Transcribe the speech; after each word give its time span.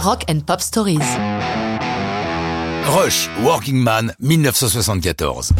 Rock 0.00 0.24
and 0.30 0.40
Pop 0.46 0.60
Stories. 0.60 1.00
Rush, 2.86 3.28
Working 3.42 3.82
Man, 3.82 4.14
1974. 4.20 5.50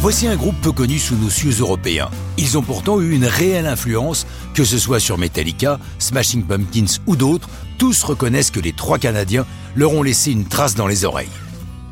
Voici 0.00 0.28
un 0.28 0.36
groupe 0.36 0.54
peu 0.62 0.70
connu 0.70 1.00
sous 1.00 1.16
nos 1.16 1.28
cieux 1.28 1.56
européens. 1.58 2.08
Ils 2.38 2.56
ont 2.56 2.62
pourtant 2.62 3.00
eu 3.00 3.10
une 3.10 3.24
réelle 3.24 3.66
influence, 3.66 4.28
que 4.54 4.64
ce 4.64 4.78
soit 4.78 5.00
sur 5.00 5.18
Metallica, 5.18 5.80
Smashing 5.98 6.44
Pumpkins 6.44 7.00
ou 7.08 7.16
d'autres, 7.16 7.48
tous 7.78 8.00
reconnaissent 8.04 8.52
que 8.52 8.60
les 8.60 8.72
trois 8.72 8.98
Canadiens 8.98 9.44
leur 9.74 9.92
ont 9.92 10.04
laissé 10.04 10.30
une 10.30 10.46
trace 10.46 10.76
dans 10.76 10.86
les 10.86 11.04
oreilles. 11.04 11.28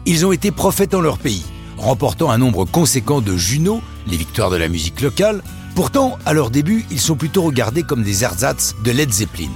Ils 0.06 0.24
ont 0.24 0.30
été 0.30 0.52
prophètes 0.52 0.92
dans 0.92 1.00
leur 1.00 1.18
pays, 1.18 1.44
remportant 1.78 2.30
un 2.30 2.38
nombre 2.38 2.64
conséquent 2.64 3.20
de 3.20 3.36
Juno, 3.36 3.82
les 4.06 4.16
victoires 4.16 4.50
de 4.50 4.56
la 4.56 4.68
musique 4.68 5.00
locale. 5.00 5.42
Pourtant, 5.74 6.16
à 6.24 6.32
leur 6.32 6.50
début, 6.50 6.86
ils 6.92 7.00
sont 7.00 7.16
plutôt 7.16 7.42
regardés 7.42 7.82
comme 7.82 8.04
des 8.04 8.22
ersatz 8.22 8.76
de 8.84 8.92
Led 8.92 9.12
Zeppelin. 9.12 9.50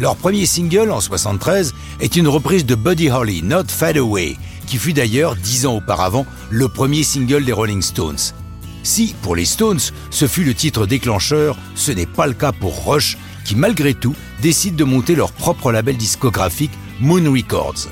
Leur 0.00 0.16
premier 0.16 0.46
single, 0.46 0.90
en 0.90 1.00
73, 1.00 1.74
est 2.00 2.16
une 2.16 2.28
reprise 2.28 2.66
de 2.66 2.74
Buddy 2.74 3.10
Holly, 3.10 3.42
Not 3.42 3.64
Fade 3.68 3.98
Away, 3.98 4.36
qui 4.66 4.78
fut 4.78 4.92
d'ailleurs, 4.92 5.36
dix 5.36 5.66
ans 5.66 5.76
auparavant, 5.76 6.26
le 6.50 6.68
premier 6.68 7.02
single 7.02 7.44
des 7.44 7.52
Rolling 7.52 7.82
Stones. 7.82 8.32
Si, 8.82 9.14
pour 9.22 9.36
les 9.36 9.44
Stones, 9.44 9.80
ce 10.10 10.26
fut 10.26 10.44
le 10.44 10.54
titre 10.54 10.86
déclencheur, 10.86 11.56
ce 11.74 11.92
n'est 11.92 12.06
pas 12.06 12.26
le 12.26 12.32
cas 12.32 12.52
pour 12.52 12.86
Rush, 12.86 13.16
qui 13.44 13.54
malgré 13.54 13.94
tout 13.94 14.14
décide 14.40 14.76
de 14.76 14.84
monter 14.84 15.14
leur 15.14 15.32
propre 15.32 15.70
label 15.72 15.96
discographique, 15.96 16.72
Moon 17.00 17.32
Records. 17.32 17.88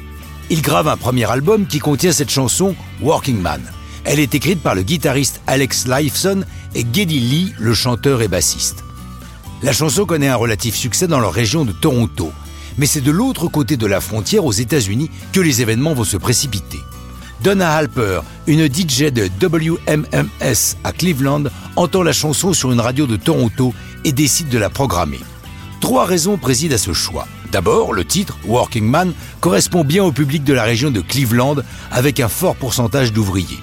Ils 0.48 0.62
gravent 0.62 0.88
un 0.88 0.96
premier 0.96 1.30
album 1.30 1.66
qui 1.66 1.78
contient 1.78 2.12
cette 2.12 2.30
chanson, 2.30 2.74
Working 3.02 3.40
Man. 3.40 3.62
Elle 4.04 4.18
est 4.18 4.34
écrite 4.34 4.62
par 4.62 4.74
le 4.74 4.82
guitariste 4.82 5.40
Alex 5.46 5.86
Lifeson 5.86 6.42
et 6.74 6.84
Geddy 6.92 7.20
Lee, 7.20 7.52
le 7.58 7.74
chanteur 7.74 8.22
et 8.22 8.28
bassiste. 8.28 8.82
La 9.62 9.72
chanson 9.74 10.06
connaît 10.06 10.28
un 10.28 10.36
relatif 10.36 10.74
succès 10.74 11.06
dans 11.06 11.20
leur 11.20 11.34
région 11.34 11.66
de 11.66 11.72
Toronto, 11.72 12.32
mais 12.78 12.86
c'est 12.86 13.02
de 13.02 13.10
l'autre 13.10 13.46
côté 13.48 13.76
de 13.76 13.86
la 13.86 14.00
frontière 14.00 14.46
aux 14.46 14.52
États-Unis 14.52 15.10
que 15.32 15.40
les 15.40 15.60
événements 15.60 15.92
vont 15.92 16.04
se 16.04 16.16
précipiter. 16.16 16.80
Donna 17.42 17.74
Halper, 17.74 18.20
une 18.46 18.66
DJ 18.66 19.12
de 19.12 19.28
WMMS 19.42 20.76
à 20.82 20.92
Cleveland, 20.92 21.44
entend 21.76 22.02
la 22.02 22.12
chanson 22.12 22.54
sur 22.54 22.72
une 22.72 22.80
radio 22.80 23.06
de 23.06 23.16
Toronto 23.16 23.74
et 24.04 24.12
décide 24.12 24.48
de 24.48 24.58
la 24.58 24.70
programmer. 24.70 25.20
Trois 25.82 26.06
raisons 26.06 26.38
président 26.38 26.76
à 26.76 26.78
ce 26.78 26.94
choix. 26.94 27.28
D'abord, 27.52 27.92
le 27.92 28.04
titre, 28.04 28.38
Working 28.46 28.84
Man, 28.84 29.12
correspond 29.40 29.84
bien 29.84 30.04
au 30.04 30.12
public 30.12 30.42
de 30.42 30.54
la 30.54 30.62
région 30.62 30.90
de 30.90 31.02
Cleveland 31.02 31.56
avec 31.90 32.18
un 32.20 32.28
fort 32.28 32.56
pourcentage 32.56 33.12
d'ouvriers. 33.12 33.58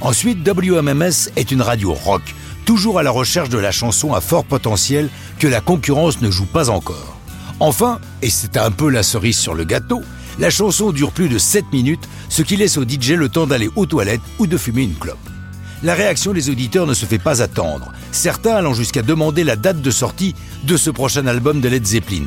Ensuite, 0.00 0.48
WMMS 0.48 1.30
est 1.36 1.50
une 1.50 1.60
radio 1.60 1.92
rock, 1.92 2.22
toujours 2.64 2.98
à 2.98 3.02
la 3.02 3.10
recherche 3.10 3.50
de 3.50 3.58
la 3.58 3.70
chanson 3.70 4.14
à 4.14 4.22
fort 4.22 4.44
potentiel 4.44 5.10
que 5.38 5.46
la 5.46 5.60
concurrence 5.60 6.22
ne 6.22 6.30
joue 6.30 6.46
pas 6.46 6.70
encore. 6.70 7.18
Enfin, 7.60 8.00
et 8.22 8.30
c'est 8.30 8.56
un 8.56 8.70
peu 8.70 8.88
la 8.88 9.02
cerise 9.02 9.36
sur 9.36 9.54
le 9.54 9.64
gâteau, 9.64 10.00
la 10.38 10.48
chanson 10.48 10.92
dure 10.92 11.12
plus 11.12 11.28
de 11.28 11.36
7 11.36 11.66
minutes, 11.72 12.08
ce 12.30 12.40
qui 12.40 12.56
laisse 12.56 12.78
au 12.78 12.84
DJ 12.88 13.10
le 13.10 13.28
temps 13.28 13.46
d'aller 13.46 13.68
aux 13.76 13.84
toilettes 13.84 14.22
ou 14.38 14.46
de 14.46 14.56
fumer 14.56 14.84
une 14.84 14.94
clope. 14.94 15.18
La 15.82 15.94
réaction 15.94 16.32
des 16.32 16.48
auditeurs 16.48 16.86
ne 16.86 16.94
se 16.94 17.04
fait 17.04 17.18
pas 17.18 17.42
attendre, 17.42 17.92
certains 18.10 18.54
allant 18.54 18.72
jusqu'à 18.72 19.02
demander 19.02 19.44
la 19.44 19.56
date 19.56 19.82
de 19.82 19.90
sortie 19.90 20.34
de 20.64 20.78
ce 20.78 20.88
prochain 20.88 21.26
album 21.26 21.60
de 21.60 21.68
Led 21.68 21.84
Zeppelin. 21.84 22.26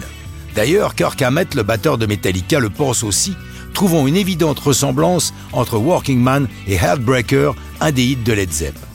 D'ailleurs, 0.55 0.93
Kirk 0.93 1.19
Hammett, 1.23 1.55
le 1.55 1.63
batteur 1.63 1.97
de 1.97 2.05
Metallica, 2.05 2.59
le 2.59 2.69
pense 2.69 3.03
aussi, 3.03 3.35
trouvant 3.73 4.07
une 4.07 4.15
évidente 4.15 4.59
ressemblance 4.59 5.33
entre 5.51 5.77
Working 5.77 6.19
Man 6.19 6.47
et 6.67 6.75
Heartbreaker, 6.75 7.55
un 7.81 7.91
des 7.91 8.03
hits 8.03 8.15
de 8.17 8.33
Led 8.33 8.51
Zeppelin 8.51 8.87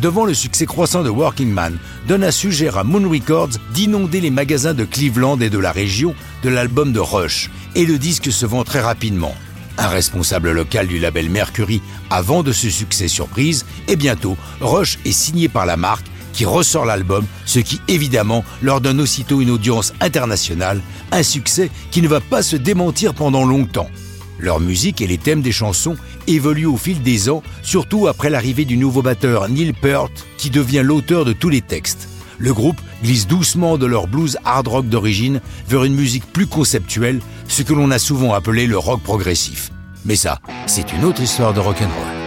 devant 0.00 0.24
le 0.24 0.34
succès 0.34 0.66
croissant 0.66 1.02
de 1.02 1.10
Working 1.10 1.50
Man, 1.50 1.78
Donna 2.06 2.30
suggère 2.30 2.78
à 2.78 2.84
Moon 2.84 3.08
Records 3.08 3.58
d'inonder 3.74 4.20
les 4.20 4.30
magasins 4.30 4.74
de 4.74 4.84
Cleveland 4.84 5.40
et 5.40 5.50
de 5.50 5.58
la 5.58 5.72
région 5.72 6.14
de 6.42 6.48
l'album 6.48 6.92
de 6.92 7.00
Rush, 7.00 7.50
et 7.74 7.84
le 7.84 7.98
disque 7.98 8.32
se 8.32 8.46
vend 8.46 8.64
très 8.64 8.80
rapidement. 8.80 9.34
Un 9.76 9.88
responsable 9.88 10.52
local 10.52 10.86
du 10.86 10.98
label 10.98 11.30
Mercury 11.30 11.80
avant 12.10 12.42
de 12.42 12.52
ce 12.52 12.70
succès 12.70 13.08
surprise, 13.08 13.64
et 13.86 13.96
bientôt, 13.96 14.36
Rush 14.60 14.98
est 15.04 15.12
signé 15.12 15.48
par 15.48 15.66
la 15.66 15.76
marque 15.76 16.06
qui 16.32 16.44
ressort 16.44 16.84
l'album, 16.84 17.24
ce 17.46 17.58
qui 17.58 17.80
évidemment 17.88 18.44
leur 18.62 18.80
donne 18.80 19.00
aussitôt 19.00 19.40
une 19.40 19.50
audience 19.50 19.92
internationale, 20.00 20.80
un 21.10 21.22
succès 21.22 21.70
qui 21.90 22.02
ne 22.02 22.08
va 22.08 22.20
pas 22.20 22.42
se 22.42 22.56
démentir 22.56 23.14
pendant 23.14 23.44
longtemps. 23.44 23.90
Leur 24.38 24.60
musique 24.60 25.00
et 25.00 25.06
les 25.06 25.18
thèmes 25.18 25.42
des 25.42 25.52
chansons 25.52 25.96
évoluent 26.26 26.66
au 26.66 26.76
fil 26.76 27.02
des 27.02 27.28
ans, 27.28 27.42
surtout 27.62 28.06
après 28.06 28.30
l'arrivée 28.30 28.64
du 28.64 28.76
nouveau 28.76 29.02
batteur 29.02 29.48
Neil 29.48 29.72
Peart, 29.72 30.12
qui 30.36 30.50
devient 30.50 30.82
l'auteur 30.84 31.24
de 31.24 31.32
tous 31.32 31.48
les 31.48 31.60
textes. 31.60 32.08
Le 32.38 32.54
groupe 32.54 32.80
glisse 33.02 33.26
doucement 33.26 33.78
de 33.78 33.86
leur 33.86 34.06
blues 34.06 34.38
hard 34.44 34.68
rock 34.68 34.88
d'origine 34.88 35.40
vers 35.68 35.84
une 35.84 35.94
musique 35.94 36.26
plus 36.32 36.46
conceptuelle, 36.46 37.20
ce 37.48 37.62
que 37.62 37.72
l'on 37.72 37.90
a 37.90 37.98
souvent 37.98 38.32
appelé 38.32 38.66
le 38.66 38.78
rock 38.78 39.02
progressif. 39.02 39.72
Mais 40.04 40.16
ça, 40.16 40.38
c'est 40.66 40.92
une 40.92 41.04
autre 41.04 41.20
histoire 41.20 41.52
de 41.52 41.60
rock'n'roll. 41.60 42.17